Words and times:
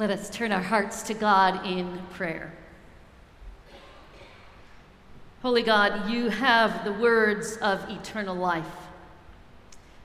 Let 0.00 0.08
us 0.08 0.30
turn 0.30 0.50
our 0.50 0.62
hearts 0.62 1.02
to 1.02 1.12
God 1.12 1.66
in 1.66 1.98
prayer. 2.14 2.54
Holy 5.42 5.62
God, 5.62 6.08
you 6.08 6.30
have 6.30 6.86
the 6.86 6.92
words 6.94 7.58
of 7.58 7.86
eternal 7.90 8.34
life. 8.34 8.64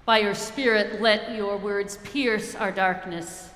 By 0.03 0.17
your 0.17 0.35
Spirit, 0.35 0.99
let 0.99 1.33
your 1.33 1.55
words 1.55 1.95
pierce 2.03 2.55
our 2.55 2.73
darkness, 2.73 3.49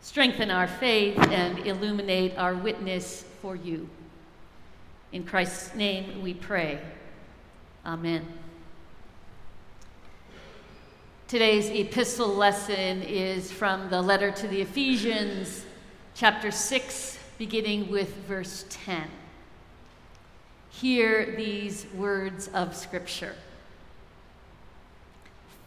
strengthen 0.00 0.50
our 0.50 0.66
faith, 0.66 1.18
and 1.18 1.58
illuminate 1.66 2.38
our 2.38 2.54
witness 2.54 3.26
for 3.42 3.54
you. 3.54 3.90
In 5.12 5.22
Christ's 5.22 5.74
name 5.74 6.22
we 6.22 6.32
pray. 6.32 6.80
Amen. 7.84 8.26
Today's 11.28 11.68
epistle 11.68 12.34
lesson 12.34 13.02
is 13.02 13.52
from 13.52 13.90
the 13.90 14.00
letter 14.00 14.30
to 14.30 14.48
the 14.48 14.62
Ephesians, 14.62 15.66
chapter 16.14 16.50
6, 16.50 17.18
beginning 17.36 17.90
with 17.90 18.16
verse 18.26 18.64
10. 18.70 19.02
Hear 20.70 21.34
these 21.36 21.86
words 21.94 22.48
of 22.54 22.74
Scripture. 22.74 23.34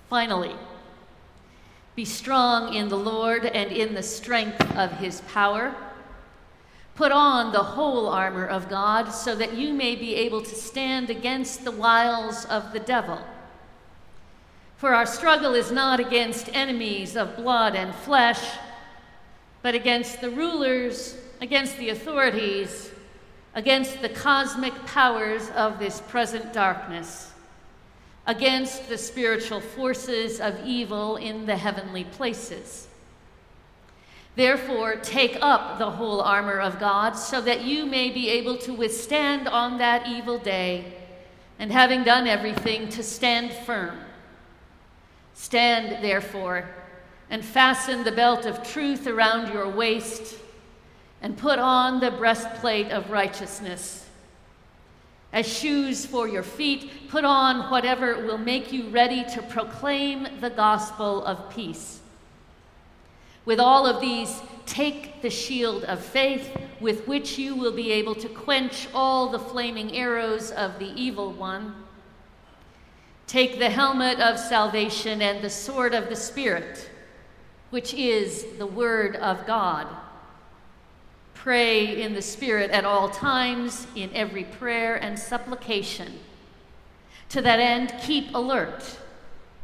Finally, 0.10 0.56
be 1.96 2.06
strong 2.06 2.74
in 2.74 2.90
the 2.90 2.98
Lord 2.98 3.46
and 3.46 3.72
in 3.72 3.94
the 3.94 4.02
strength 4.02 4.76
of 4.76 4.94
his 4.94 5.22
power. 5.32 5.76
Put 6.96 7.12
on 7.12 7.52
the 7.52 7.60
whole 7.60 8.10
armor 8.10 8.48
of 8.48 8.68
God 8.68 9.10
so 9.12 9.36
that 9.36 9.54
you 9.54 9.74
may 9.74 9.96
be 9.96 10.16
able 10.16 10.42
to 10.42 10.56
stand 10.56 11.12
against 11.12 11.64
the 11.64 11.72
wiles 11.72 12.46
of 12.46 12.74
the 12.74 12.80
devil. 12.80 13.22
For 14.82 14.96
our 14.96 15.06
struggle 15.06 15.54
is 15.54 15.72
not 15.72 16.00
against 16.00 16.50
enemies 16.56 17.16
of 17.16 17.36
blood 17.36 17.76
and 17.76 17.94
flesh, 17.94 18.44
but 19.62 19.76
against 19.76 20.22
the 20.22 20.32
rulers, 20.32 21.16
against 21.40 21.78
the 21.78 21.90
authorities, 21.90 22.90
against 23.54 24.02
the 24.02 24.10
cosmic 24.10 24.74
powers 24.88 25.52
of 25.52 25.78
this 25.78 26.02
present 26.08 26.52
darkness, 26.52 27.32
against 28.26 28.90
the 28.90 28.98
spiritual 28.98 29.62
forces 29.62 30.42
of 30.42 30.66
evil 30.66 31.16
in 31.16 31.46
the 31.46 31.58
heavenly 31.58 32.06
places. 32.06 32.88
Therefore, 34.36 34.96
take 34.96 35.38
up 35.42 35.78
the 35.78 35.92
whole 35.92 36.22
armor 36.22 36.60
of 36.60 36.80
God 36.80 37.12
so 37.12 37.40
that 37.42 37.64
you 37.64 37.86
may 37.86 38.10
be 38.10 38.30
able 38.30 38.58
to 38.58 38.74
withstand 38.74 39.48
on 39.48 39.78
that 39.78 40.08
evil 40.08 40.40
day, 40.40 40.92
and 41.60 41.72
having 41.72 42.04
done 42.04 42.26
everything, 42.26 42.90
to 42.90 43.04
stand 43.04 43.54
firm. 43.54 44.00
Stand, 45.42 46.04
therefore, 46.04 46.70
and 47.32 47.44
fasten 47.44 48.04
the 48.04 48.12
belt 48.12 48.46
of 48.46 48.62
truth 48.62 49.08
around 49.08 49.52
your 49.52 49.68
waist, 49.68 50.36
and 51.20 51.36
put 51.36 51.58
on 51.58 52.00
the 52.00 52.12
breastplate 52.12 52.92
of 52.92 53.10
righteousness. 53.10 54.08
As 55.34 55.52
shoes 55.52 56.06
for 56.06 56.28
your 56.28 56.44
feet, 56.44 57.10
put 57.10 57.26
on 57.26 57.72
whatever 57.72 58.24
will 58.24 58.38
make 58.38 58.72
you 58.72 58.90
ready 58.90 59.24
to 59.34 59.42
proclaim 59.42 60.28
the 60.42 60.52
gospel 60.52 61.26
of 61.26 61.50
peace. 61.50 62.02
With 63.44 63.60
all 63.60 63.88
of 63.88 64.00
these, 64.00 64.44
take 64.68 65.24
the 65.24 65.32
shield 65.32 65.86
of 65.86 66.06
faith 66.06 66.56
with 66.80 67.08
which 67.08 67.40
you 67.40 67.56
will 67.56 67.74
be 67.74 67.92
able 67.92 68.14
to 68.14 68.30
quench 68.30 68.88
all 68.94 69.30
the 69.30 69.40
flaming 69.40 69.98
arrows 69.98 70.52
of 70.52 70.78
the 70.78 70.94
evil 70.94 71.34
one. 71.34 71.74
Take 73.32 73.60
the 73.60 73.70
helmet 73.70 74.20
of 74.20 74.38
salvation 74.38 75.22
and 75.22 75.42
the 75.42 75.50
sword 75.50 75.94
of 75.94 76.10
the 76.10 76.18
Spirit, 76.18 76.90
which 77.70 77.94
is 77.94 78.46
the 78.58 78.66
Word 78.68 79.16
of 79.16 79.48
God. 79.48 79.88
Pray 81.34 82.02
in 82.02 82.14
the 82.14 82.22
Spirit 82.22 82.72
at 82.72 82.84
all 82.84 83.10
times, 83.10 83.88
in 83.96 84.10
every 84.14 84.44
prayer 84.44 84.98
and 84.98 85.18
supplication. 85.18 86.20
To 87.30 87.42
that 87.42 87.62
end, 87.62 87.94
keep 88.02 88.36
alert 88.36 88.98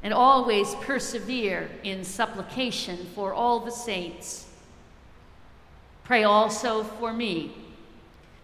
and 0.01 0.13
always 0.13 0.73
persevere 0.75 1.69
in 1.83 2.05
supplication 2.05 3.05
for 3.13 3.33
all 3.33 3.59
the 3.59 3.71
saints. 3.71 4.47
Pray 6.05 6.23
also 6.23 6.85
for 6.85 7.11
me, 7.11 7.51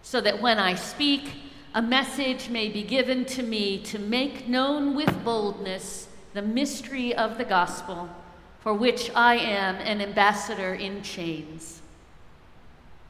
so 0.02 0.20
that 0.20 0.42
when 0.42 0.58
I 0.58 0.74
speak, 0.74 1.30
a 1.74 1.82
message 1.82 2.48
may 2.48 2.68
be 2.68 2.84
given 2.84 3.24
to 3.24 3.42
me 3.42 3.78
to 3.78 3.98
make 3.98 4.46
known 4.46 4.94
with 4.94 5.24
boldness 5.24 6.06
the 6.32 6.40
mystery 6.40 7.12
of 7.12 7.36
the 7.36 7.44
gospel, 7.44 8.08
for 8.60 8.72
which 8.72 9.10
I 9.14 9.34
am 9.34 9.74
an 9.76 10.00
ambassador 10.00 10.72
in 10.72 11.02
chains. 11.02 11.82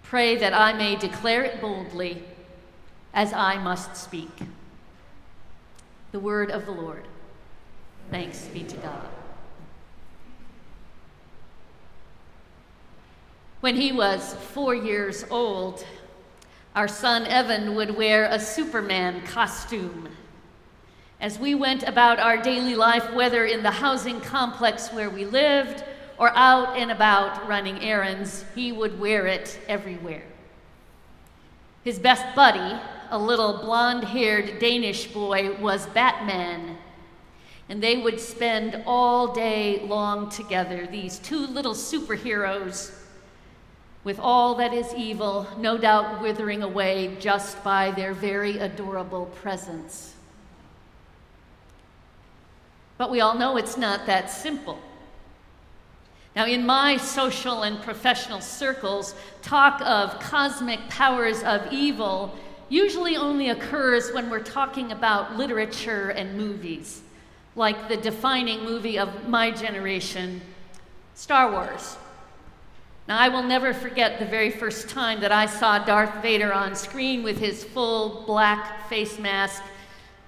Pray 0.02 0.36
that 0.36 0.54
I 0.54 0.72
may 0.72 0.96
declare 0.96 1.42
it 1.42 1.60
boldly, 1.60 2.22
as 3.12 3.34
I 3.34 3.58
must 3.58 3.96
speak. 3.96 4.32
The 6.12 6.20
word 6.20 6.50
of 6.50 6.64
the 6.64 6.72
Lord. 6.72 7.04
Thanks 8.10 8.46
be 8.46 8.62
to 8.64 8.76
God. 8.76 9.08
When 13.60 13.76
he 13.76 13.92
was 13.92 14.34
four 14.34 14.74
years 14.74 15.24
old, 15.30 15.84
our 16.74 16.88
son 16.88 17.24
Evan 17.26 17.76
would 17.76 17.96
wear 17.96 18.24
a 18.24 18.40
Superman 18.40 19.22
costume. 19.26 20.08
As 21.20 21.38
we 21.38 21.54
went 21.54 21.84
about 21.84 22.18
our 22.18 22.36
daily 22.36 22.74
life, 22.74 23.12
whether 23.14 23.44
in 23.44 23.62
the 23.62 23.70
housing 23.70 24.20
complex 24.20 24.92
where 24.92 25.08
we 25.08 25.24
lived 25.24 25.84
or 26.18 26.30
out 26.34 26.76
and 26.76 26.90
about 26.90 27.46
running 27.46 27.78
errands, 27.80 28.44
he 28.56 28.72
would 28.72 28.98
wear 28.98 29.26
it 29.28 29.60
everywhere. 29.68 30.24
His 31.84 32.00
best 32.00 32.34
buddy, 32.34 32.80
a 33.10 33.18
little 33.18 33.58
blonde 33.58 34.04
haired 34.04 34.58
Danish 34.58 35.06
boy, 35.06 35.56
was 35.60 35.86
Batman. 35.86 36.76
And 37.68 37.80
they 37.80 37.98
would 37.98 38.18
spend 38.18 38.82
all 38.84 39.32
day 39.32 39.86
long 39.86 40.28
together, 40.28 40.88
these 40.90 41.20
two 41.20 41.46
little 41.46 41.74
superheroes 41.74 43.03
with 44.04 44.20
all 44.20 44.54
that 44.56 44.74
is 44.74 44.94
evil, 44.94 45.48
no 45.58 45.78
doubt 45.78 46.20
withering 46.20 46.62
away 46.62 47.16
just 47.18 47.64
by 47.64 47.90
their 47.90 48.12
very 48.12 48.58
adorable 48.58 49.26
presence. 49.26 50.14
But 52.98 53.10
we 53.10 53.20
all 53.20 53.34
know 53.34 53.56
it's 53.56 53.76
not 53.78 54.06
that 54.06 54.30
simple. 54.30 54.78
Now, 56.36 56.46
in 56.46 56.66
my 56.66 56.96
social 56.96 57.62
and 57.62 57.80
professional 57.80 58.40
circles, 58.40 59.14
talk 59.40 59.80
of 59.80 60.18
cosmic 60.20 60.80
powers 60.88 61.42
of 61.42 61.72
evil 61.72 62.34
usually 62.68 63.16
only 63.16 63.50
occurs 63.50 64.10
when 64.12 64.28
we're 64.28 64.42
talking 64.42 64.90
about 64.90 65.36
literature 65.36 66.10
and 66.10 66.36
movies, 66.36 67.02
like 67.56 67.88
the 67.88 67.96
defining 67.96 68.64
movie 68.64 68.98
of 68.98 69.28
my 69.28 69.50
generation, 69.50 70.40
Star 71.14 71.52
Wars. 71.52 71.96
Now, 73.06 73.18
I 73.18 73.28
will 73.28 73.42
never 73.42 73.74
forget 73.74 74.18
the 74.18 74.24
very 74.24 74.50
first 74.50 74.88
time 74.88 75.20
that 75.20 75.30
I 75.30 75.44
saw 75.44 75.78
Darth 75.78 76.22
Vader 76.22 76.54
on 76.54 76.74
screen 76.74 77.22
with 77.22 77.38
his 77.38 77.62
full 77.62 78.24
black 78.24 78.88
face 78.88 79.18
mask, 79.18 79.62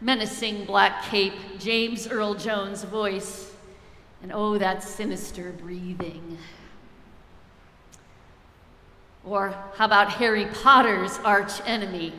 menacing 0.03 0.67
black 0.67 1.03
cape, 1.05 1.33
James 1.59 2.07
Earl 2.07 2.35
Jones' 2.35 2.85
voice, 2.85 3.51
and 4.23 4.31
oh, 4.31 4.59
that 4.59 4.83
sinister 4.83 5.53
breathing. 5.53 6.37
Or 9.25 9.55
how 9.77 9.87
about 9.87 10.13
Harry 10.13 10.45
Potter's 10.45 11.19
arch 11.25 11.63
enemy, 11.65 12.13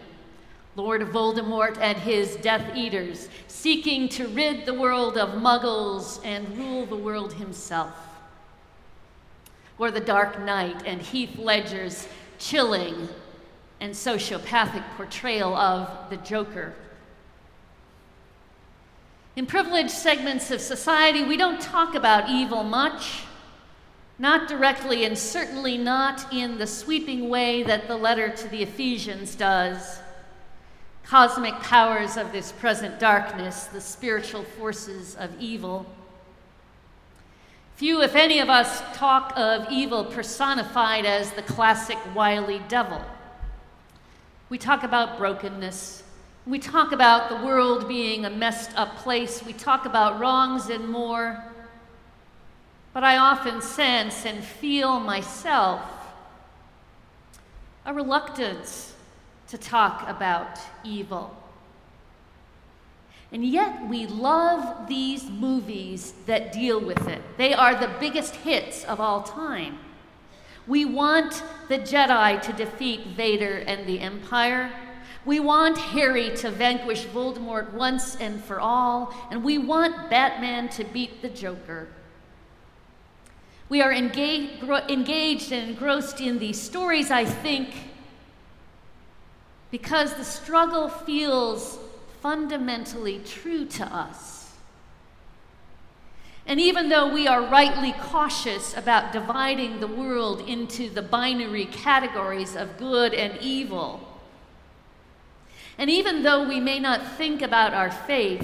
Lord 0.76 1.02
Voldemort 1.02 1.78
and 1.80 2.00
his 2.00 2.36
Death 2.38 2.76
Eaters, 2.76 3.30
seeking 3.48 4.10
to 4.10 4.28
rid 4.30 4.66
the 4.66 4.74
world 4.74 5.20
of 5.20 5.40
muggles 5.40 6.20
and 6.26 6.58
rule 6.58 6.88
the 6.88 6.98
world 6.98 7.34
himself? 7.34 7.94
Or 9.80 9.92
The 9.92 10.00
Dark 10.00 10.44
Knight 10.44 10.84
and 10.86 11.02
Heath 11.02 11.38
Ledger's 11.38 12.08
chilling 12.40 13.10
and 13.80 13.94
sociopathic 13.94 14.84
portrayal 14.96 15.56
of 15.56 16.10
the 16.10 16.18
Joker. 16.18 16.74
In 19.36 19.46
privileged 19.46 19.92
segments 19.92 20.50
of 20.50 20.62
society, 20.62 21.24
we 21.24 21.38
don't 21.38 21.62
talk 21.62 21.94
about 21.94 22.28
evil 22.28 22.64
much, 22.64 23.24
not 24.18 24.48
directly, 24.48 25.06
and 25.06 25.16
certainly 25.16 25.78
not 25.78 26.34
in 26.34 26.58
the 26.58 26.66
sweeping 26.66 27.30
way 27.30 27.62
that 27.62 27.88
the 27.88 27.96
letter 27.96 28.30
to 28.30 28.48
the 28.48 28.64
Ephesians 28.64 29.36
does. 29.36 30.00
Cosmic 31.04 31.54
powers 31.60 32.18
of 32.18 32.32
this 32.32 32.52
present 32.52 33.00
darkness, 33.00 33.66
the 33.66 33.80
spiritual 33.80 34.44
forces 34.44 35.16
of 35.16 35.30
evil. 35.40 35.86
Few, 37.78 38.02
if 38.02 38.16
any 38.16 38.40
of 38.40 38.50
us, 38.50 38.82
talk 38.98 39.34
of 39.36 39.68
evil 39.70 40.04
personified 40.04 41.06
as 41.06 41.32
the 41.34 41.44
classic 41.44 42.00
wily 42.16 42.60
devil. 42.68 43.00
We 44.50 44.58
talk 44.58 44.82
about 44.82 45.20
brokenness. 45.20 46.02
We 46.48 46.58
talk 46.58 46.92
about 46.92 47.30
the 47.30 47.46
world 47.46 47.88
being 47.88 48.26
a 48.26 48.32
messed 48.32 48.76
up 48.76 48.98
place. 48.98 49.44
We 49.46 49.54
talk 49.54 49.86
about 49.86 50.20
wrongs 50.20 50.72
and 50.72 50.90
more. 50.90 51.44
But 52.94 53.04
I 53.04 53.18
often 53.18 53.62
sense 53.62 54.26
and 54.26 54.44
feel 54.44 55.00
myself 55.00 55.84
a 57.86 57.94
reluctance 57.94 58.96
to 59.50 59.58
talk 59.60 60.10
about 60.10 60.58
evil. 60.84 61.38
And 63.32 63.44
yet, 63.46 63.88
we 63.90 64.08
love 64.08 64.88
these 64.88 65.30
movies 65.30 66.14
that 66.28 66.54
deal 66.54 66.80
with 66.80 67.08
it. 67.08 67.22
They 67.38 67.54
are 67.54 67.76
the 67.76 67.92
biggest 68.00 68.36
hits 68.36 68.86
of 68.86 69.02
all 69.02 69.22
time. 69.22 69.80
We 70.66 70.86
want 70.86 71.44
the 71.68 71.80
Jedi 71.80 72.42
to 72.42 72.54
defeat 72.54 73.08
Vader 73.08 73.58
and 73.60 73.86
the 73.86 74.00
Empire. 74.00 74.72
We 75.26 75.42
want 75.42 75.78
Harry 75.78 76.34
to 76.38 76.52
vanquish 76.52 77.06
Voldemort 77.06 77.74
once 77.74 78.16
and 78.16 78.42
for 78.42 78.62
all. 78.62 79.14
And 79.30 79.44
we 79.44 79.58
want 79.58 80.10
Batman 80.10 80.70
to 80.70 80.86
beat 80.86 81.22
the 81.22 81.30
Joker. 81.30 81.90
We 83.68 83.82
are 83.82 83.92
engaged, 83.92 84.64
engaged 84.64 85.52
and 85.52 85.72
engrossed 85.72 86.22
in 86.22 86.40
these 86.40 86.62
stories, 86.62 87.12
I 87.12 87.26
think, 87.26 87.74
because 89.70 90.14
the 90.14 90.24
struggle 90.24 90.88
feels 90.88 91.78
fundamentally 92.28 93.22
true 93.26 93.66
to 93.66 93.86
us. 93.86 94.52
And 96.46 96.60
even 96.60 96.90
though 96.90 97.14
we 97.14 97.26
are 97.26 97.42
rightly 97.42 97.94
cautious 97.94 98.76
about 98.76 99.14
dividing 99.14 99.80
the 99.80 99.88
world 99.88 100.42
into 100.42 100.90
the 100.90 101.02
binary 101.02 101.68
categories 101.68 102.58
of 102.58 102.78
good 102.78 103.14
and 103.14 103.42
evil, 103.42 104.06
and 105.78 105.90
even 105.90 106.22
though 106.22 106.46
we 106.46 106.60
may 106.60 106.80
not 106.80 107.16
think 107.16 107.42
about 107.42 107.74
our 107.74 107.92
faith 107.92 108.44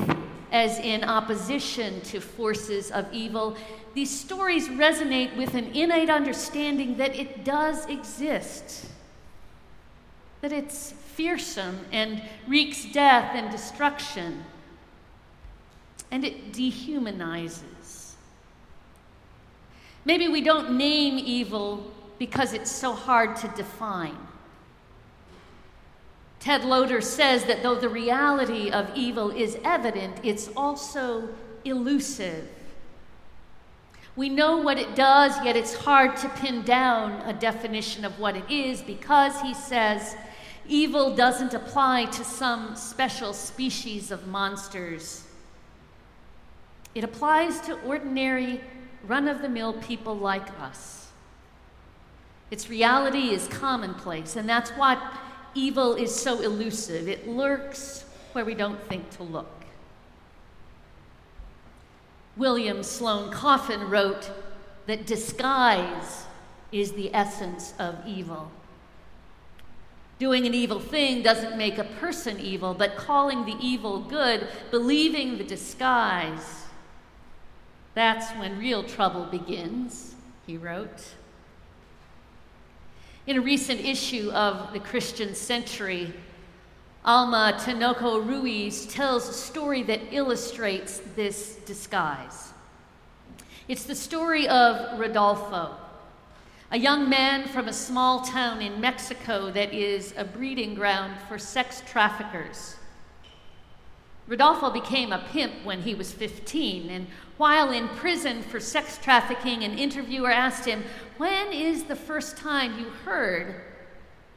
as 0.53 0.79
in 0.79 1.03
opposition 1.03 1.99
to 2.03 2.21
forces 2.21 2.89
of 2.89 3.11
evil, 3.11 3.57
these 3.93 4.17
stories 4.17 4.69
resonate 4.69 5.35
with 5.35 5.55
an 5.55 5.65
innate 5.73 6.09
understanding 6.09 6.95
that 6.95 7.17
it 7.17 7.43
does 7.43 7.85
exist, 7.87 8.85
that 10.43 10.51
it's 10.51 10.91
fearsome 10.91 11.79
and 11.93 12.21
wreaks 12.49 12.83
death 12.91 13.31
and 13.33 13.49
destruction, 13.49 14.43
and 16.11 16.25
it 16.25 16.51
dehumanizes. 16.51 18.15
Maybe 20.03 20.27
we 20.27 20.41
don't 20.41 20.77
name 20.77 21.17
evil 21.17 21.89
because 22.19 22.51
it's 22.51 22.69
so 22.69 22.91
hard 22.91 23.37
to 23.37 23.47
define. 23.55 24.17
Ted 26.41 26.65
Loder 26.65 26.99
says 26.99 27.45
that 27.45 27.63
though 27.63 27.75
the 27.75 27.87
reality 27.87 28.69
of 28.69 28.91
evil 28.95 29.31
is 29.31 29.57
evident, 29.63 30.17
it's 30.23 30.49
also 30.57 31.29
elusive. 31.63 32.49
We 34.17 34.27
know 34.27 34.57
what 34.57 34.77
it 34.77 34.93
does, 34.93 35.41
yet 35.45 35.55
it's 35.55 35.73
hard 35.73 36.17
to 36.17 36.27
pin 36.27 36.63
down 36.63 37.13
a 37.21 37.31
definition 37.31 38.03
of 38.03 38.19
what 38.19 38.35
it 38.35 38.51
is 38.51 38.81
because, 38.81 39.39
he 39.39 39.53
says, 39.53 40.17
evil 40.67 41.15
doesn't 41.15 41.53
apply 41.53 42.05
to 42.05 42.23
some 42.23 42.75
special 42.75 43.33
species 43.33 44.11
of 44.11 44.27
monsters. 44.27 45.23
It 46.95 47.03
applies 47.03 47.59
to 47.61 47.79
ordinary, 47.81 48.61
run 49.05 49.27
of 49.27 49.41
the 49.41 49.49
mill 49.49 49.73
people 49.73 50.15
like 50.15 50.47
us. 50.59 51.07
Its 52.51 52.69
reality 52.69 53.29
is 53.29 53.47
commonplace, 53.47 54.35
and 54.35 54.47
that's 54.47 54.69
why 54.71 55.17
evil 55.55 55.95
is 55.95 56.13
so 56.15 56.41
elusive. 56.41 57.07
It 57.07 57.27
lurks 57.27 58.05
where 58.33 58.45
we 58.45 58.53
don't 58.53 58.81
think 58.87 59.09
to 59.17 59.23
look. 59.23 59.65
William 62.35 62.83
Sloane 62.83 63.31
Coffin 63.31 63.89
wrote 63.89 64.31
that 64.87 65.05
disguise 65.05 66.25
is 66.71 66.93
the 66.93 67.13
essence 67.13 67.73
of 67.79 67.95
evil. 68.07 68.51
Doing 70.23 70.45
an 70.45 70.53
evil 70.53 70.79
thing 70.79 71.21
doesn't 71.21 71.57
make 71.57 71.77
a 71.77 71.83
person 71.83 72.39
evil, 72.39 72.73
but 72.73 72.95
calling 72.95 73.43
the 73.43 73.57
evil 73.59 73.99
good, 73.99 74.47
believing 74.71 75.37
the 75.37 75.43
disguise, 75.43 76.63
that's 77.93 78.31
when 78.39 78.57
real 78.57 78.85
trouble 78.85 79.25
begins, 79.25 80.15
he 80.47 80.55
wrote. 80.55 81.15
In 83.27 83.35
a 83.35 83.41
recent 83.41 83.81
issue 83.81 84.31
of 84.31 84.71
the 84.71 84.79
Christian 84.79 85.35
Century, 85.35 86.13
Alma 87.03 87.57
Tinoco 87.59 88.25
Ruiz 88.25 88.85
tells 88.85 89.27
a 89.27 89.33
story 89.33 89.83
that 89.83 89.99
illustrates 90.13 91.01
this 91.17 91.57
disguise. 91.65 92.53
It's 93.67 93.83
the 93.83 93.93
story 93.93 94.47
of 94.47 94.97
Rodolfo, 94.97 95.75
a 96.73 96.77
young 96.77 97.07
man 97.07 97.47
from 97.47 97.67
a 97.67 97.73
small 97.73 98.21
town 98.21 98.59
in 98.59 98.81
Mexico 98.81 99.51
that 99.51 99.71
is 99.71 100.11
a 100.17 100.25
breeding 100.25 100.73
ground 100.73 101.13
for 101.29 101.37
sex 101.37 101.83
traffickers. 101.85 102.77
Rodolfo 104.27 104.71
became 104.71 105.11
a 105.11 105.23
pimp 105.31 105.53
when 105.63 105.83
he 105.83 105.93
was 105.93 106.11
15, 106.11 106.89
and 106.89 107.05
while 107.37 107.71
in 107.71 107.87
prison 107.89 108.41
for 108.41 108.59
sex 108.59 108.97
trafficking, 108.97 109.63
an 109.63 109.77
interviewer 109.77 110.31
asked 110.31 110.65
him, 110.65 110.83
When 111.17 111.53
is 111.53 111.83
the 111.83 111.95
first 111.95 112.37
time 112.37 112.79
you 112.79 112.85
heard 113.05 113.61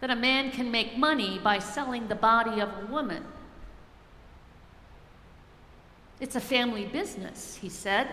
that 0.01 0.11
a 0.11 0.17
man 0.17 0.51
can 0.51 0.71
make 0.71 0.99
money 0.99 1.41
by 1.43 1.59
selling 1.59 2.09
the 2.09 2.15
body 2.15 2.61
of 2.61 2.69
a 2.69 2.93
woman. 2.93 3.25
It's 6.21 6.37
a 6.37 6.41
family 6.41 6.85
business, 6.85 7.57
he 7.57 7.71
said. 7.71 8.09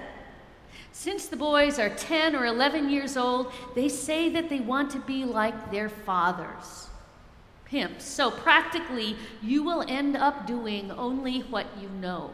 Since 0.92 1.28
the 1.28 1.36
boys 1.36 1.80
are 1.80 1.90
10 1.90 2.36
or 2.36 2.46
11 2.46 2.90
years 2.90 3.18
old, 3.18 3.52
they 3.76 3.90
say 3.90 4.30
that 4.30 4.50
they 4.50 4.60
want 4.60 4.92
to 4.92 5.00
be 5.00 5.26
like 5.26 5.72
their 5.72 5.90
fathers, 5.90 6.88
pimps. 7.66 8.06
So 8.06 8.32
practically, 8.32 9.16
you 9.42 9.64
will 9.64 9.84
end 9.88 10.16
up 10.16 10.46
doing 10.46 10.92
only 10.92 11.42
what 11.42 11.68
you 11.82 11.90
know. 11.90 12.32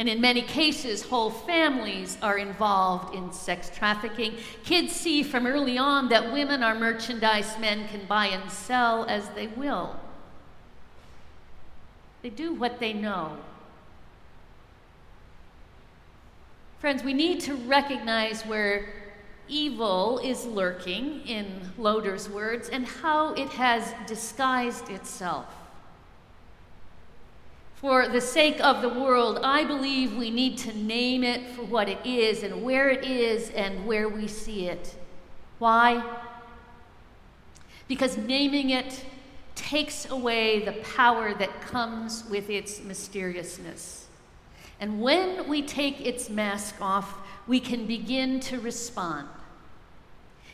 And 0.00 0.08
in 0.08 0.20
many 0.20 0.40
cases, 0.40 1.02
whole 1.02 1.30
families 1.30 2.16
are 2.22 2.38
involved 2.38 3.14
in 3.14 3.32
sex 3.32 3.70
trafficking. 3.74 4.34
Kids 4.64 4.92
see 4.92 5.22
from 5.22 5.46
early 5.46 5.76
on 5.76 6.08
that 6.08 6.32
women 6.32 6.62
are 6.62 6.74
merchandise 6.74 7.58
men 7.58 7.86
can 7.88 8.06
buy 8.06 8.28
and 8.28 8.50
sell 8.50 9.04
as 9.04 9.28
they 9.30 9.48
will. 9.48 9.96
They 12.22 12.30
do 12.30 12.54
what 12.54 12.80
they 12.80 12.92
know. 12.92 13.36
Friends, 16.80 17.04
we 17.04 17.12
need 17.12 17.40
to 17.40 17.54
recognize 17.56 18.40
where 18.46 18.86
evil 19.48 20.18
is 20.24 20.46
lurking, 20.46 21.20
in 21.26 21.60
Loder's 21.76 22.26
words, 22.30 22.70
and 22.70 22.86
how 22.86 23.34
it 23.34 23.50
has 23.50 23.92
disguised 24.06 24.88
itself. 24.88 25.44
For 27.74 28.08
the 28.08 28.20
sake 28.22 28.64
of 28.64 28.80
the 28.80 28.88
world, 28.88 29.40
I 29.44 29.62
believe 29.64 30.16
we 30.16 30.30
need 30.30 30.56
to 30.58 30.74
name 30.74 31.22
it 31.22 31.50
for 31.50 31.64
what 31.64 31.86
it 31.86 31.98
is 32.02 32.42
and 32.42 32.62
where 32.62 32.88
it 32.88 33.04
is 33.04 33.50
and 33.50 33.86
where 33.86 34.08
we 34.08 34.26
see 34.26 34.66
it. 34.66 34.96
Why? 35.58 36.02
Because 37.88 38.16
naming 38.16 38.70
it 38.70 39.04
takes 39.54 40.08
away 40.10 40.64
the 40.64 40.72
power 40.94 41.34
that 41.34 41.60
comes 41.60 42.24
with 42.30 42.48
its 42.48 42.82
mysteriousness. 42.82 43.99
And 44.80 45.02
when 45.02 45.46
we 45.46 45.60
take 45.60 46.04
its 46.04 46.30
mask 46.30 46.76
off, 46.80 47.18
we 47.46 47.60
can 47.60 47.86
begin 47.86 48.40
to 48.40 48.58
respond. 48.58 49.28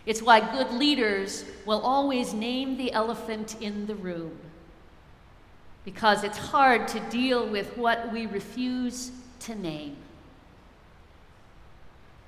It's 0.04 0.20
why 0.20 0.40
good 0.40 0.72
leaders 0.72 1.44
will 1.64 1.80
always 1.80 2.34
name 2.34 2.76
the 2.76 2.92
elephant 2.92 3.56
in 3.60 3.86
the 3.86 3.94
room 3.94 4.38
because 5.84 6.24
it's 6.24 6.38
hard 6.38 6.88
to 6.88 7.00
deal 7.10 7.46
with 7.46 7.76
what 7.76 8.12
we 8.12 8.26
refuse 8.26 9.12
to 9.40 9.54
name. 9.54 9.96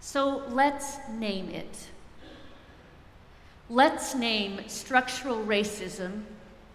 So 0.00 0.44
let's 0.50 0.98
name 1.10 1.50
it. 1.50 1.88
Let's 3.68 4.14
name 4.14 4.60
structural 4.68 5.44
racism 5.44 6.22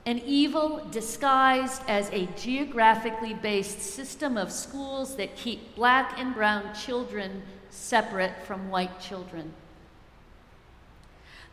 an 0.05 0.21
evil 0.25 0.85
disguised 0.91 1.81
as 1.87 2.09
a 2.11 2.25
geographically 2.35 3.33
based 3.33 3.79
system 3.79 4.37
of 4.37 4.51
schools 4.51 5.15
that 5.15 5.35
keep 5.35 5.75
black 5.75 6.19
and 6.19 6.33
brown 6.33 6.73
children 6.73 7.41
separate 7.69 8.33
from 8.45 8.69
white 8.69 8.99
children. 8.99 9.53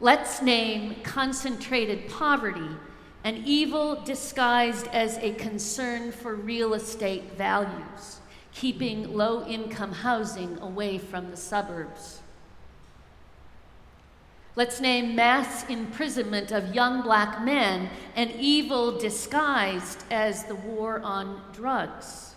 Let's 0.00 0.42
name 0.42 0.96
concentrated 1.02 2.08
poverty 2.08 2.76
an 3.22 3.42
evil 3.44 4.02
disguised 4.02 4.86
as 4.88 5.18
a 5.18 5.34
concern 5.34 6.10
for 6.10 6.34
real 6.34 6.72
estate 6.72 7.36
values, 7.36 8.20
keeping 8.54 9.14
low 9.14 9.46
income 9.46 9.92
housing 9.92 10.58
away 10.60 10.96
from 10.96 11.30
the 11.30 11.36
suburbs. 11.36 12.22
Let's 14.56 14.80
name 14.80 15.14
mass 15.14 15.68
imprisonment 15.68 16.50
of 16.50 16.74
young 16.74 17.02
black 17.02 17.44
men 17.44 17.88
an 18.16 18.30
evil 18.38 18.98
disguised 18.98 20.04
as 20.10 20.44
the 20.44 20.56
war 20.56 21.00
on 21.00 21.40
drugs. 21.52 22.34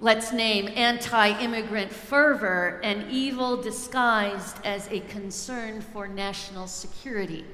Let's 0.00 0.32
name 0.32 0.68
anti 0.74 1.38
immigrant 1.40 1.92
fervor 1.92 2.80
an 2.82 3.06
evil 3.10 3.60
disguised 3.60 4.58
as 4.64 4.88
a 4.88 5.00
concern 5.00 5.82
for 5.82 6.08
national 6.08 6.66
security. 6.66 7.44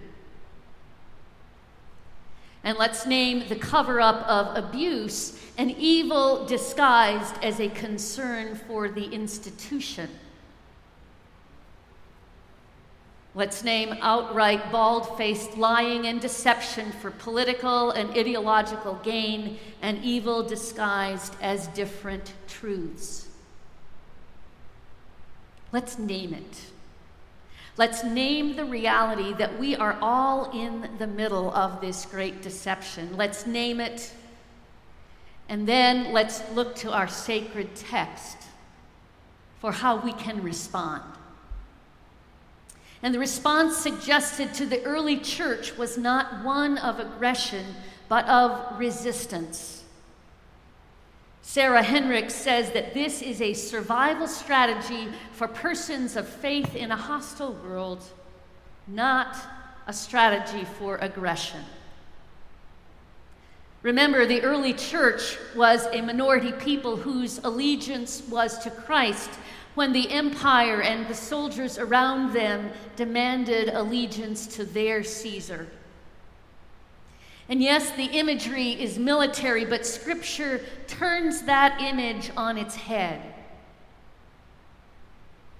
And 2.62 2.78
let's 2.78 3.06
name 3.06 3.48
the 3.48 3.56
cover 3.56 4.00
up 4.00 4.26
of 4.26 4.64
abuse 4.64 5.38
an 5.58 5.70
evil 5.70 6.46
disguised 6.46 7.36
as 7.42 7.60
a 7.60 7.68
concern 7.68 8.54
for 8.54 8.88
the 8.88 9.06
institution. 9.06 10.08
Let's 13.34 13.62
name 13.62 13.96
outright 14.00 14.72
bald 14.72 15.16
faced 15.16 15.56
lying 15.56 16.06
and 16.06 16.20
deception 16.20 16.90
for 16.90 17.12
political 17.12 17.92
and 17.92 18.10
ideological 18.10 18.94
gain 19.04 19.58
and 19.80 20.02
evil 20.04 20.42
disguised 20.42 21.36
as 21.40 21.68
different 21.68 22.32
truths. 22.48 23.28
Let's 25.70 25.96
name 25.96 26.34
it. 26.34 26.64
Let's 27.76 28.02
name 28.02 28.56
the 28.56 28.64
reality 28.64 29.32
that 29.34 29.60
we 29.60 29.76
are 29.76 29.96
all 30.02 30.50
in 30.50 30.90
the 30.98 31.06
middle 31.06 31.54
of 31.54 31.80
this 31.80 32.04
great 32.06 32.42
deception. 32.42 33.16
Let's 33.16 33.46
name 33.46 33.80
it. 33.80 34.12
And 35.48 35.68
then 35.68 36.12
let's 36.12 36.42
look 36.50 36.74
to 36.76 36.92
our 36.92 37.06
sacred 37.06 37.76
text 37.76 38.38
for 39.60 39.70
how 39.70 39.96
we 39.96 40.12
can 40.14 40.42
respond. 40.42 41.04
And 43.02 43.14
the 43.14 43.18
response 43.18 43.76
suggested 43.76 44.52
to 44.54 44.66
the 44.66 44.82
early 44.84 45.18
church 45.18 45.76
was 45.76 45.96
not 45.96 46.44
one 46.44 46.76
of 46.78 47.00
aggression, 47.00 47.64
but 48.08 48.26
of 48.26 48.78
resistance. 48.78 49.84
Sarah 51.42 51.82
Hendricks 51.82 52.34
says 52.34 52.70
that 52.72 52.94
this 52.94 53.22
is 53.22 53.40
a 53.40 53.54
survival 53.54 54.28
strategy 54.28 55.08
for 55.32 55.48
persons 55.48 56.14
of 56.14 56.28
faith 56.28 56.76
in 56.76 56.92
a 56.92 56.96
hostile 56.96 57.54
world, 57.54 58.04
not 58.86 59.36
a 59.86 59.92
strategy 59.92 60.64
for 60.64 60.96
aggression. 60.98 61.64
Remember, 63.82 64.26
the 64.26 64.42
early 64.42 64.74
church 64.74 65.38
was 65.56 65.86
a 65.92 66.02
minority 66.02 66.52
people 66.52 66.96
whose 66.96 67.38
allegiance 67.38 68.22
was 68.30 68.58
to 68.58 68.70
Christ 68.70 69.30
when 69.74 69.92
the 69.92 70.10
empire 70.10 70.82
and 70.82 71.06
the 71.06 71.14
soldiers 71.14 71.78
around 71.78 72.32
them 72.32 72.70
demanded 72.96 73.68
allegiance 73.68 74.46
to 74.46 74.64
their 74.64 75.02
Caesar. 75.02 75.68
And 77.48 77.60
yes, 77.62 77.90
the 77.90 78.04
imagery 78.04 78.70
is 78.80 78.98
military, 78.98 79.64
but 79.64 79.84
Scripture 79.84 80.60
turns 80.86 81.42
that 81.42 81.80
image 81.80 82.30
on 82.36 82.56
its 82.56 82.76
head. 82.76 83.20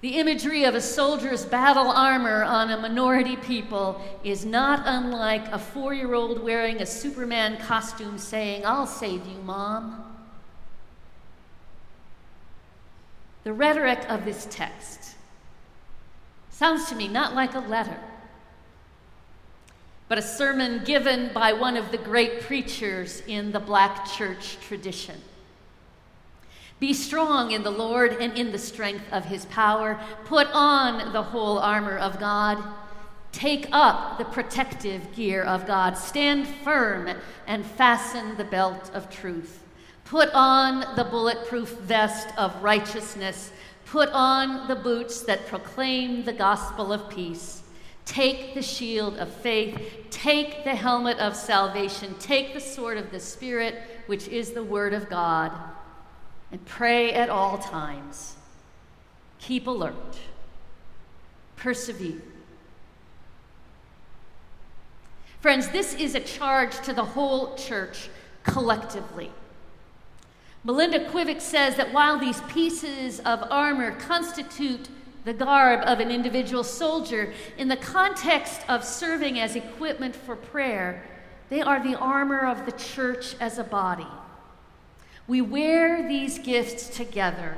The 0.01 0.17
imagery 0.17 0.63
of 0.63 0.73
a 0.73 0.81
soldier's 0.81 1.45
battle 1.45 1.91
armor 1.91 2.43
on 2.43 2.71
a 2.71 2.77
minority 2.77 3.35
people 3.35 4.01
is 4.23 4.45
not 4.45 4.81
unlike 4.85 5.45
a 5.51 5.59
four 5.59 5.93
year 5.93 6.15
old 6.15 6.41
wearing 6.41 6.81
a 6.81 6.85
Superman 6.85 7.57
costume 7.57 8.17
saying, 8.17 8.65
I'll 8.65 8.87
save 8.87 9.25
you, 9.27 9.37
Mom. 9.43 10.10
The 13.43 13.53
rhetoric 13.53 14.05
of 14.09 14.25
this 14.25 14.47
text 14.49 15.15
sounds 16.49 16.89
to 16.89 16.95
me 16.95 17.07
not 17.07 17.33
like 17.33 17.55
a 17.55 17.59
letter, 17.59 17.99
but 20.07 20.17
a 20.17 20.21
sermon 20.21 20.83
given 20.83 21.31
by 21.33 21.53
one 21.53 21.75
of 21.75 21.91
the 21.91 21.97
great 21.97 22.41
preachers 22.41 23.23
in 23.27 23.51
the 23.51 23.59
black 23.59 24.05
church 24.05 24.57
tradition. 24.59 25.21
Be 26.79 26.93
strong 26.93 27.51
in 27.51 27.63
the 27.63 27.71
Lord 27.71 28.13
and 28.13 28.37
in 28.37 28.51
the 28.51 28.57
strength 28.57 29.05
of 29.11 29.25
his 29.25 29.45
power. 29.45 29.99
Put 30.25 30.47
on 30.51 31.13
the 31.13 31.21
whole 31.21 31.59
armor 31.59 31.97
of 31.97 32.19
God. 32.19 32.57
Take 33.31 33.67
up 33.71 34.17
the 34.17 34.25
protective 34.25 35.15
gear 35.15 35.43
of 35.43 35.65
God. 35.65 35.97
Stand 35.97 36.47
firm 36.47 37.09
and 37.47 37.65
fasten 37.65 38.35
the 38.35 38.43
belt 38.43 38.89
of 38.93 39.09
truth. 39.09 39.63
Put 40.05 40.29
on 40.33 40.95
the 40.95 41.03
bulletproof 41.03 41.69
vest 41.79 42.29
of 42.37 42.63
righteousness. 42.63 43.51
Put 43.85 44.09
on 44.09 44.67
the 44.67 44.75
boots 44.75 45.21
that 45.21 45.47
proclaim 45.47 46.23
the 46.23 46.33
gospel 46.33 46.91
of 46.91 47.09
peace. 47.09 47.61
Take 48.05 48.53
the 48.53 48.61
shield 48.61 49.17
of 49.17 49.31
faith. 49.31 50.07
Take 50.09 50.63
the 50.63 50.75
helmet 50.75 51.17
of 51.19 51.35
salvation. 51.35 52.15
Take 52.19 52.53
the 52.53 52.59
sword 52.59 52.97
of 52.97 53.11
the 53.11 53.19
Spirit, 53.19 53.75
which 54.07 54.27
is 54.27 54.51
the 54.51 54.63
word 54.63 54.93
of 54.93 55.09
God. 55.09 55.51
And 56.51 56.63
pray 56.65 57.13
at 57.13 57.29
all 57.29 57.57
times. 57.57 58.35
Keep 59.39 59.67
alert. 59.67 60.17
Persevere. 61.55 62.21
Friends, 65.41 65.69
this 65.69 65.95
is 65.95 66.13
a 66.13 66.19
charge 66.19 66.79
to 66.81 66.93
the 66.93 67.03
whole 67.03 67.55
church 67.55 68.09
collectively. 68.43 69.31
Melinda 70.63 70.99
Quivik 71.09 71.41
says 71.41 71.75
that 71.77 71.91
while 71.91 72.19
these 72.19 72.39
pieces 72.41 73.19
of 73.21 73.43
armor 73.49 73.95
constitute 73.95 74.89
the 75.23 75.33
garb 75.33 75.81
of 75.85 75.99
an 75.99 76.11
individual 76.11 76.63
soldier, 76.63 77.33
in 77.57 77.67
the 77.67 77.77
context 77.77 78.61
of 78.69 78.83
serving 78.83 79.39
as 79.39 79.55
equipment 79.55 80.15
for 80.15 80.35
prayer, 80.35 81.03
they 81.49 81.61
are 81.61 81.81
the 81.81 81.95
armor 81.95 82.45
of 82.45 82.65
the 82.65 82.71
church 82.73 83.35
as 83.39 83.57
a 83.57 83.63
body. 83.63 84.07
We 85.27 85.41
wear 85.41 86.07
these 86.07 86.37
gifts 86.37 86.95
together, 86.95 87.57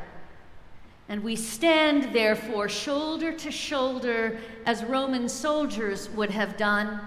and 1.10 1.24
we 1.24 1.36
stand, 1.36 2.14
therefore, 2.14 2.70
shoulder 2.70 3.34
to 3.34 3.52
shoulder 3.52 4.40
as 4.66 4.84
Roman 4.84 5.28
soldiers 5.28 6.10
would 6.12 6.32
have 6.32 6.56
done, 6.56 7.02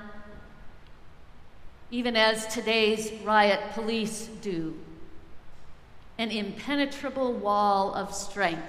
even 1.91 2.17
as 2.17 2.47
today's 2.49 3.13
riot 3.25 3.61
police 3.73 4.27
do 4.43 4.75
an 6.19 6.31
impenetrable 6.31 7.33
wall 7.33 7.95
of 7.95 8.15
strength. 8.15 8.63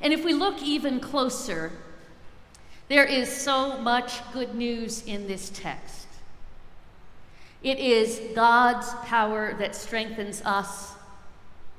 And 0.00 0.12
if 0.12 0.24
we 0.24 0.32
look 0.32 0.62
even 0.62 0.98
closer, 1.00 1.72
there 2.88 3.04
is 3.04 3.30
so 3.30 3.78
much 3.78 4.20
good 4.32 4.54
news 4.54 5.04
in 5.06 5.26
this 5.26 5.50
text. 5.50 6.06
It 7.62 7.78
is 7.78 8.20
God's 8.34 8.90
power 9.04 9.54
that 9.58 9.76
strengthens 9.76 10.42
us 10.44 10.92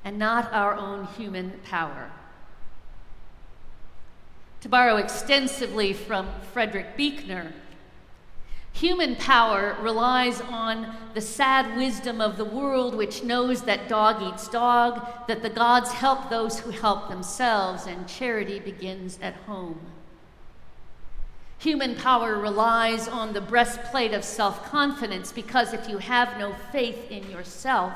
and 0.04 0.20
not 0.20 0.54
our 0.54 0.76
own 0.76 1.06
human 1.18 1.60
power. 1.64 2.12
To 4.62 4.70
borrow 4.70 4.98
extensively 4.98 5.92
from 5.92 6.30
Frederick 6.54 6.96
Buechner, 6.96 7.52
Human 8.74 9.16
power 9.16 9.78
relies 9.82 10.42
on 10.42 10.96
the 11.14 11.22
sad 11.22 11.78
wisdom 11.78 12.20
of 12.22 12.38
the 12.38 12.46
world, 12.46 12.96
which 12.96 13.24
knows 13.24 13.64
that 13.64 13.90
dog 13.90 14.22
eats 14.24 14.48
dog, 14.48 15.28
that 15.28 15.44
the 15.44 15.50
gods 15.50 15.92
help 15.92 16.30
those 16.30 16.60
who 16.60 16.72
help 16.72 17.10
themselves, 17.10 17.86
and 17.86 18.08
charity 18.08 18.60
begins 18.60 19.20
at 19.22 19.36
home. 19.36 19.80
Human 21.60 21.96
power 21.96 22.40
relies 22.40 23.08
on 23.08 23.34
the 23.34 23.42
breastplate 23.42 24.14
of 24.14 24.24
self 24.24 24.66
confidence 24.66 25.32
because 25.32 25.74
if 25.74 25.88
you 25.88 26.00
have 26.00 26.40
no 26.40 26.56
faith 26.72 27.12
in 27.12 27.30
yourself, 27.30 27.94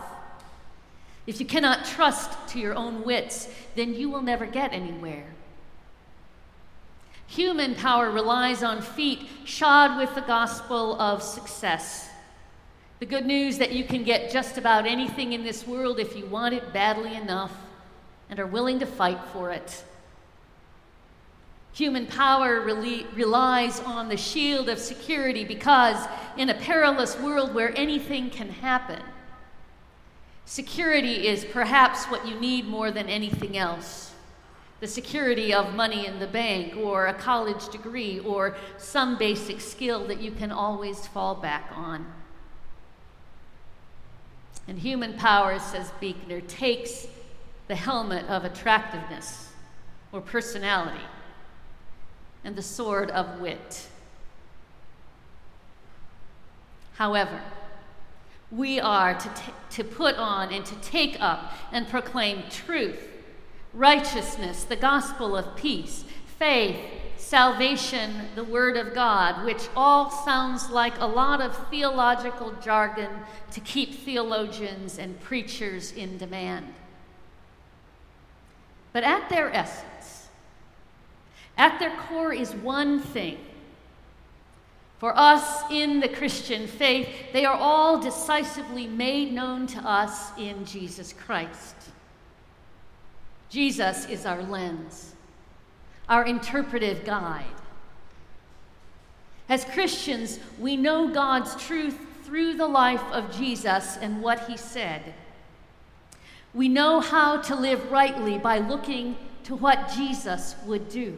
if 1.26 1.40
you 1.40 1.48
cannot 1.48 1.86
trust 1.86 2.32
to 2.50 2.60
your 2.60 2.76
own 2.76 3.04
wits, 3.04 3.50
then 3.76 3.96
you 3.96 4.10
will 4.10 4.22
never 4.22 4.46
get 4.46 4.72
anywhere. 4.72 5.26
Human 7.36 7.76
power 7.76 8.12
relies 8.12 8.64
on 8.64 8.82
feet 8.82 9.28
shod 9.44 9.98
with 9.98 10.16
the 10.16 10.22
gospel 10.22 10.98
of 11.02 11.22
success. 11.22 12.10
The 13.00 13.06
good 13.06 13.26
news 13.26 13.58
that 13.58 13.74
you 13.74 13.84
can 13.84 14.06
get 14.06 14.32
just 14.32 14.58
about 14.58 14.86
anything 14.86 15.34
in 15.34 15.44
this 15.44 15.68
world 15.68 16.00
if 16.00 16.16
you 16.16 16.26
want 16.28 16.54
it 16.54 16.72
badly 16.72 17.14
enough 17.14 17.52
and 18.30 18.40
are 18.40 18.48
willing 18.48 18.80
to 18.80 18.86
fight 18.86 19.20
for 19.34 19.52
it. 19.52 19.84
Human 21.74 22.08
power 22.08 22.62
relies 22.62 23.82
on 23.82 24.08
the 24.08 24.16
shield 24.16 24.70
of 24.70 24.80
security 24.80 25.44
because, 25.44 26.08
in 26.38 26.50
a 26.50 26.54
perilous 26.54 27.20
world 27.20 27.54
where 27.54 27.78
anything 27.78 28.30
can 28.30 28.48
happen, 28.48 29.02
security 30.46 31.28
is 31.28 31.44
perhaps 31.44 32.06
what 32.06 32.26
you 32.26 32.40
need 32.40 32.66
more 32.66 32.92
than 32.92 33.10
anything 33.10 33.58
else 33.58 34.15
the 34.80 34.88
security 34.88 35.54
of 35.54 35.74
money 35.74 36.06
in 36.06 36.20
the 36.20 36.28
bank, 36.28 36.76
or 36.76 37.08
a 37.08 37.14
college 37.14 37.70
degree, 37.70 38.20
or 38.20 38.56
some 38.78 39.18
basic 39.18 39.62
skill 39.62 40.06
that 40.08 40.20
you 40.20 40.32
can 40.32 40.52
always 40.52 41.08
fall 41.08 41.36
back 41.36 41.72
on. 41.74 42.06
And 44.68 44.80
human 44.80 45.14
power, 45.14 45.60
says 45.60 45.92
Buechner, 46.00 46.42
takes 46.42 47.08
the 47.68 47.76
helmet 47.76 48.26
of 48.28 48.44
attractiveness 48.44 49.50
or 50.12 50.22
personality 50.22 51.06
and 52.44 52.56
the 52.56 52.62
sword 52.62 53.10
of 53.12 53.40
wit. 53.40 53.88
However, 56.96 57.42
we 58.52 58.80
are 58.80 59.14
to, 59.16 59.30
t- 59.30 59.52
to 59.72 59.84
put 59.84 60.16
on 60.16 60.54
and 60.54 60.66
to 60.66 60.76
take 60.76 61.18
up 61.20 61.54
and 61.72 61.88
proclaim 61.88 62.44
truth, 62.50 63.10
righteousness, 63.76 64.64
the 64.64 64.76
gospel 64.76 65.36
of 65.36 65.56
peace, 65.56 66.06
faith, 66.40 66.78
salvation, 67.18 68.14
the 68.36 68.44
Word 68.44 68.78
of 68.78 68.94
God, 68.94 69.46
which 69.46 69.68
all 69.76 70.10
sounds 70.10 70.70
like 70.70 71.00
a 71.00 71.06
lot 71.06 71.42
of 71.42 71.56
theological 71.70 72.54
jargon 72.64 73.10
to 73.52 73.60
keep 73.60 73.94
theologians 73.94 74.98
and 74.98 75.20
preachers 75.20 75.92
in 75.92 76.18
demand. 76.18 76.74
But 78.94 79.04
at 79.04 79.30
their 79.30 79.54
essence, 79.54 80.30
at 81.58 81.80
their 81.80 81.96
core 81.98 82.34
is 82.34 82.54
one 82.54 83.00
thing. 83.00 83.38
For 85.00 85.18
us 85.18 85.64
in 85.70 86.00
the 86.00 86.08
Christian 86.08 86.68
faith, 86.68 87.10
they 87.34 87.44
are 87.44 87.58
all 87.58 88.00
decisively 88.00 88.88
made 88.88 89.34
known 89.34 89.68
to 89.68 89.80
us 89.80 90.32
in 90.38 90.64
Jesus 90.66 91.12
Christ. 91.12 91.76
Jesus 93.56 94.06
is 94.08 94.26
our 94.26 94.44
lens 94.44 95.14
our 96.10 96.26
interpretive 96.26 97.06
guide. 97.06 97.46
As 99.48 99.64
Christians, 99.64 100.40
we 100.60 100.76
know 100.76 101.08
God's 101.08 101.56
truth 101.56 101.98
through 102.26 102.56
the 102.56 102.68
life 102.68 103.02
of 103.14 103.34
Jesus 103.36 103.98
and 104.02 104.22
what 104.22 104.48
he 104.50 104.58
said. 104.58 105.14
We 106.54 106.68
know 106.68 107.00
how 107.00 107.42
to 107.44 107.56
live 107.56 107.90
rightly 107.90 108.38
by 108.38 108.58
looking 108.58 109.16
to 109.46 109.56
what 109.56 109.90
Jesus 109.96 110.56
would 110.66 110.90
do. 110.90 111.18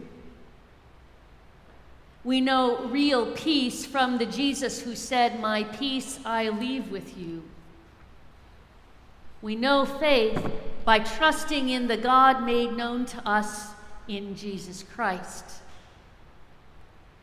We 2.23 2.39
know 2.39 2.85
real 2.85 3.31
peace 3.31 3.83
from 3.83 4.19
the 4.19 4.27
Jesus 4.27 4.79
who 4.79 4.95
said, 4.95 5.39
My 5.39 5.63
peace 5.63 6.19
I 6.23 6.49
leave 6.49 6.91
with 6.91 7.17
you. 7.17 7.43
We 9.41 9.55
know 9.55 9.85
faith 9.85 10.43
by 10.83 10.99
trusting 10.99 11.69
in 11.69 11.87
the 11.87 11.97
God 11.97 12.43
made 12.43 12.73
known 12.73 13.05
to 13.07 13.27
us 13.27 13.71
in 14.07 14.35
Jesus 14.35 14.83
Christ. 14.83 15.43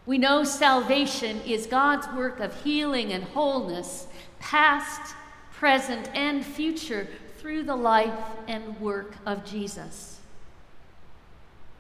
We 0.07 0.19
know 0.19 0.45
salvation 0.45 1.41
is 1.47 1.67
God's 1.67 2.07
work 2.09 2.41
of 2.41 2.63
healing 2.63 3.13
and 3.13 3.25
wholeness, 3.25 4.07
past, 4.39 5.15
present, 5.53 6.11
and 6.15 6.45
future, 6.45 7.09
through 7.39 7.63
the 7.63 7.77
life 7.77 8.19
and 8.49 8.81
work 8.81 9.17
of 9.27 9.45
Jesus. 9.45 10.19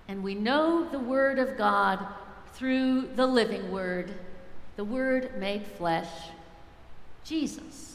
And 0.08 0.22
we 0.22 0.34
know 0.34 0.86
the 0.90 0.98
Word 0.98 1.38
of 1.38 1.56
God 1.56 2.06
through 2.52 3.08
the 3.14 3.26
living 3.26 3.70
Word, 3.70 4.12
the 4.76 4.84
Word 4.84 5.38
made 5.38 5.66
flesh, 5.66 6.10
Jesus. 7.24 7.93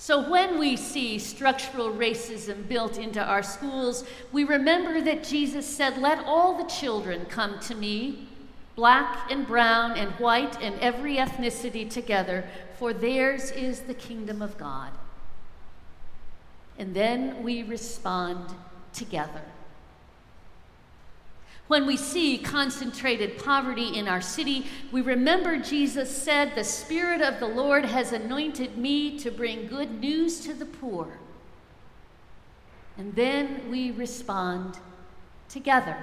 So 0.00 0.30
when 0.30 0.60
we 0.60 0.76
see 0.76 1.18
structural 1.18 1.90
racism 1.90 2.68
built 2.68 2.98
into 2.98 3.20
our 3.20 3.42
schools, 3.42 4.04
we 4.30 4.44
remember 4.44 5.00
that 5.00 5.24
Jesus 5.24 5.66
said, 5.66 5.98
Let 5.98 6.24
all 6.24 6.56
the 6.56 6.70
children 6.70 7.26
come 7.26 7.58
to 7.60 7.74
me, 7.74 8.28
black 8.76 9.28
and 9.28 9.44
brown 9.44 9.98
and 9.98 10.12
white 10.12 10.62
and 10.62 10.78
every 10.78 11.16
ethnicity 11.16 11.90
together, 11.90 12.48
for 12.78 12.92
theirs 12.92 13.50
is 13.50 13.80
the 13.80 13.94
kingdom 13.94 14.40
of 14.40 14.56
God. 14.56 14.92
And 16.78 16.94
then 16.94 17.42
we 17.42 17.64
respond 17.64 18.54
together. 18.92 19.42
When 21.68 21.86
we 21.86 21.98
see 21.98 22.38
concentrated 22.38 23.38
poverty 23.38 23.88
in 23.88 24.08
our 24.08 24.22
city, 24.22 24.66
we 24.90 25.02
remember 25.02 25.58
Jesus 25.58 26.10
said, 26.10 26.54
The 26.54 26.64
Spirit 26.64 27.20
of 27.20 27.40
the 27.40 27.46
Lord 27.46 27.84
has 27.84 28.12
anointed 28.12 28.78
me 28.78 29.18
to 29.18 29.30
bring 29.30 29.66
good 29.68 30.00
news 30.00 30.40
to 30.40 30.54
the 30.54 30.64
poor. 30.64 31.18
And 32.96 33.14
then 33.14 33.70
we 33.70 33.90
respond 33.90 34.78
together. 35.50 35.98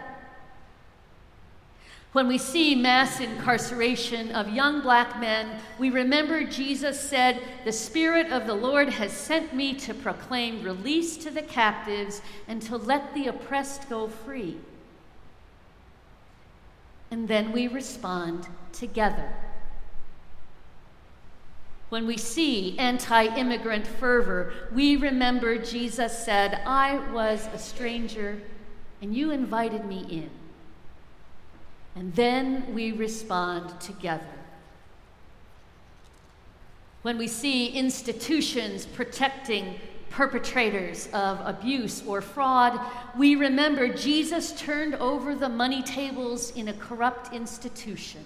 When 2.12 2.28
we 2.28 2.38
see 2.38 2.76
mass 2.76 3.20
incarceration 3.20 4.32
of 4.32 4.50
young 4.50 4.82
black 4.82 5.20
men, 5.20 5.60
we 5.80 5.90
remember 5.90 6.44
Jesus 6.44 6.98
said, 7.00 7.42
The 7.66 7.74
Spirit 7.74 8.32
of 8.32 8.46
the 8.46 8.54
Lord 8.54 8.90
has 8.90 9.12
sent 9.12 9.54
me 9.54 9.74
to 9.80 9.96
proclaim 9.96 10.64
release 10.64 11.18
to 11.18 11.32
the 11.32 11.42
captives 11.42 12.22
and 12.48 12.62
to 12.62 12.78
let 12.78 13.16
the 13.16 13.28
oppressed 13.28 13.90
go 13.90 14.08
free 14.08 14.58
and 17.12 17.28
then 17.28 17.52
we 17.52 17.68
respond 17.68 18.48
together. 18.72 19.34
When 21.90 22.08
we 22.08 22.18
see 22.18 22.78
anti 22.78 23.26
immigrant 23.38 23.86
fervor, 23.86 24.52
we 24.74 24.96
remember 24.96 25.58
Jesus 25.58 26.26
said, 26.26 26.62
I 26.66 26.98
was 27.12 27.48
a 27.54 27.60
stranger 27.60 28.42
and 29.02 29.16
you 29.16 29.32
invited 29.32 29.86
me 29.86 30.06
in. 30.10 30.30
And 31.96 32.14
then 32.16 32.74
we 32.74 32.92
respond 32.92 33.80
together. 33.80 34.26
When 37.04 37.18
we 37.18 37.28
see 37.28 37.68
institutions 37.68 38.86
protecting 38.86 39.80
perpetrators 40.16 41.10
of 41.12 41.42
abuse 41.46 42.02
or 42.08 42.22
fraud, 42.22 42.80
we 43.18 43.36
remember 43.36 43.94
Jesus 43.94 44.54
turned 44.54 44.96
over 44.96 45.36
the 45.36 45.50
money 45.50 45.84
tables 45.84 46.52
in 46.52 46.70
a 46.70 46.74
corrupt 46.74 47.34
institution. 47.34 48.26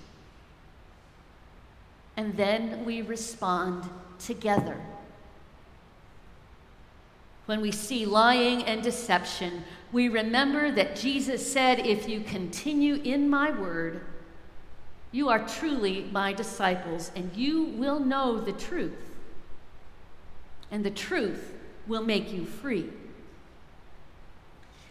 And 2.16 2.38
then 2.38 2.86
we 2.86 3.02
respond 3.02 3.90
together. 4.20 4.80
When 7.48 7.60
we 7.60 7.72
see 7.72 8.06
lying 8.06 8.62
and 8.66 8.84
deception, 8.84 9.64
we 9.92 10.10
remember 10.10 10.70
that 10.70 10.96
Jesus 10.96 11.52
said, 11.52 11.80
If 11.80 12.08
you 12.08 12.22
continue 12.22 13.02
in 13.04 13.28
my 13.28 13.50
word, 13.50 14.02
you 15.12 15.30
are 15.30 15.48
truly 15.48 16.08
my 16.12 16.34
disciples, 16.34 17.12
and 17.16 17.36
you 17.36 17.64
will 17.64 18.00
know 18.00 18.40
the 18.40 18.54
truth. 18.54 19.16
And 20.70 20.86
the 20.86 20.92
truth 20.92 21.56
will 21.90 22.04
make 22.04 22.32
you 22.32 22.46
free. 22.46 22.90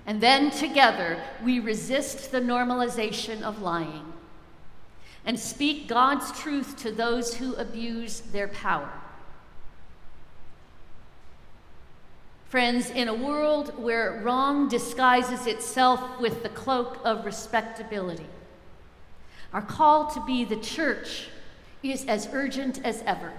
And 0.04 0.20
then 0.20 0.50
together 0.50 1.22
we 1.42 1.60
resist 1.60 2.30
the 2.30 2.40
normalization 2.40 3.42
of 3.42 3.62
lying 3.62 4.12
and 5.24 5.38
speak 5.38 5.88
God's 5.88 6.32
truth 6.40 6.76
to 6.78 6.90
those 6.90 7.34
who 7.34 7.54
abuse 7.54 8.20
their 8.20 8.48
power. 8.48 8.90
Friends, 12.48 12.88
in 12.88 13.08
a 13.08 13.14
world 13.14 13.78
where 13.78 14.22
wrong 14.24 14.70
disguises 14.70 15.46
itself 15.46 16.18
with 16.18 16.42
the 16.42 16.48
cloak 16.48 16.98
of 17.04 17.26
respectability, 17.26 18.24
our 19.52 19.60
call 19.60 20.10
to 20.12 20.24
be 20.24 20.46
the 20.46 20.56
church 20.56 21.28
is 21.82 22.06
as 22.06 22.28
urgent 22.32 22.80
as 22.82 23.02
ever. 23.02 23.32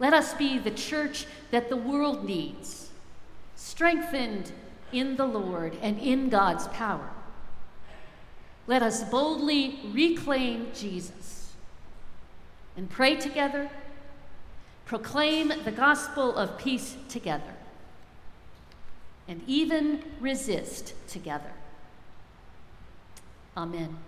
Let 0.00 0.14
us 0.14 0.32
be 0.34 0.58
the 0.58 0.70
church 0.70 1.26
that 1.50 1.68
the 1.68 1.76
world 1.76 2.24
needs, 2.24 2.88
strengthened 3.54 4.50
in 4.92 5.16
the 5.16 5.26
Lord 5.26 5.76
and 5.82 5.98
in 5.98 6.30
God's 6.30 6.66
power. 6.68 7.10
Let 8.66 8.82
us 8.82 9.04
boldly 9.04 9.78
reclaim 9.92 10.68
Jesus 10.74 11.52
and 12.76 12.88
pray 12.88 13.14
together, 13.16 13.68
proclaim 14.86 15.52
the 15.64 15.72
gospel 15.72 16.34
of 16.34 16.56
peace 16.56 16.96
together, 17.10 17.54
and 19.28 19.42
even 19.46 20.02
resist 20.18 20.94
together. 21.08 21.52
Amen. 23.54 23.98